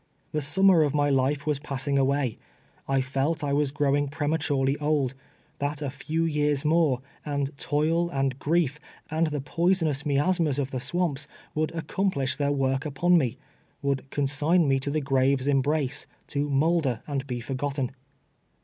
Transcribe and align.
The 0.31 0.41
summer 0.41 0.81
of 0.81 0.95
my 0.95 1.11
life 1.11 1.45
was 1.45 1.59
passing 1.59 1.99
away; 1.99 2.39
I 2.87 3.01
felt 3.01 3.43
I 3.43 3.53
was 3.53 3.69
growing 3.69 4.07
prematurely 4.07 4.75
old; 4.77 5.13
that 5.59 5.83
a 5.83 5.91
few 5.91 6.25
years 6.25 6.65
more, 6.65 7.01
and 7.23 7.55
toil, 7.59 8.09
and 8.09 8.39
grief, 8.39 8.79
and 9.11 9.27
the 9.27 9.41
poisonous 9.41 10.03
mi 10.03 10.15
asmas 10.17 10.57
of 10.57 10.71
the 10.71 10.79
swamps 10.79 11.27
would 11.53 11.69
accomplish 11.75 12.35
their 12.35 12.51
work 12.51 12.83
upon 12.83 13.15
me— 13.15 13.37
would 13.83 14.09
consign 14.09 14.67
me 14.67 14.79
to 14.79 14.89
the 14.89 15.01
grave's 15.01 15.47
embrace, 15.47 16.07
to 16.29 16.49
moulder 16.49 17.01
and 17.05 17.27
be 17.27 17.39
forgotten. 17.39 17.91